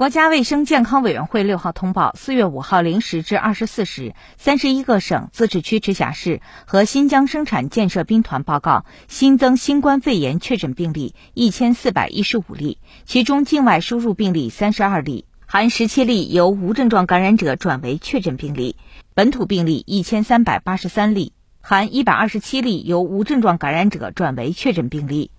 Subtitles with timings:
[0.00, 18.76] 国家卫生健康委员会六号通报，四月五号零时至二十四时，三十一个省、自治区、直辖市和新疆生产建设兵团报告新增新冠肺炎确诊病例一千四百一十五例，其中境外输入病例三十二例，含十七例由无症状感染者转为确诊病例；
[19.12, 25.30] 本土病例一千三百八十三例，含一百二十七例由无症状感染者转为确诊病例，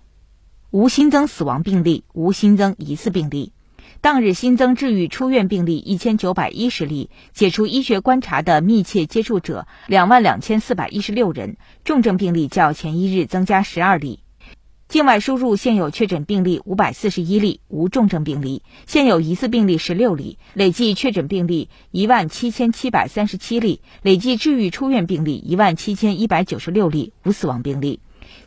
[0.70, 3.52] 无新增死亡病例，无新增疑似病例。
[4.02, 14.18] 当日新增治愈出院病例一千九百一十例，解除医学观察的密切接触者两万两千四百一十六人，重症病例较前一日增加十二例。
[14.88, 28.00] 境外输入现有确诊病例五百四十一例，无重症病例；现有疑似病例十六例，累计确诊病例一万七千七百三十七例，累计治愈出院病例一万七千一百九十六例，无死亡病例。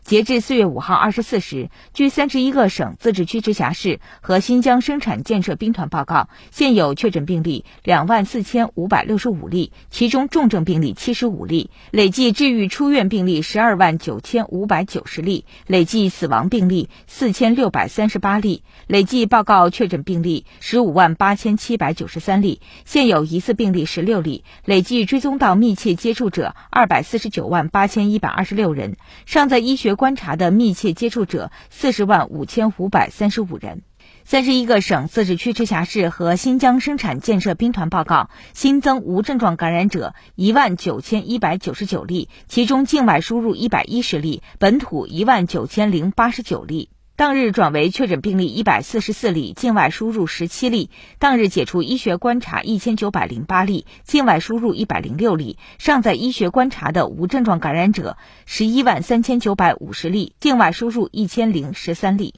[0.04, 29.96] 截至四月五号二十四时，据三十一个省、自治区、直辖市和新疆生产建设兵团报告，现有确诊病例两万四千五百六十五例，其中重症病例七十五例，累计治愈出院病例十二万九千五百九十例，累计死亡病例四千六百三十八例，累计报告确诊病例十五万八千七百九十三例，现有疑似病例十六例，累计追踪到密切接触者二百四十九万八千一百二十六人，尚在医学。
[29.96, 33.82] 观察的密切接触者四十万五千五百三十五人，
[34.24, 46.90] 三十一个省、自治区、直辖市和新疆生产建设兵团报告新增无症状感染者一万九千一百九十九例，其中境外输入一百一十例，本土一万九千零八十九例。
[47.16, 50.90] 当日转为确诊病例一百四十四例，境外输入十七例。
[51.18, 55.56] 当日解除医学观察一千九百零八例，境外输入一百零六例。
[55.78, 62.34] 尚在医学观察的无症状感染者十一万三千九百五十例，境外输入一千零十三例。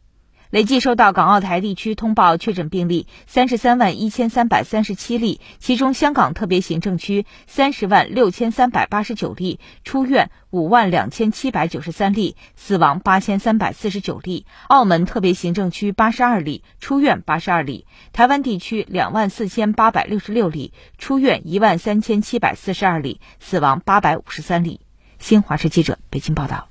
[0.51, 24.81] 累计收到港澳台地区通报确诊病例三十三万一千三百三十七例，其中香港特别行政区三十万六千三百八十九例，出院五万两千七百九十三例，死亡八千三百四十九例；澳门特别行政区八十二例，出院八十二例；台湾地区两万四千八百六十六例，出院一万三千七百四十二例，死亡八百五十三例。
[25.19, 26.69] 新华社记者北京报道。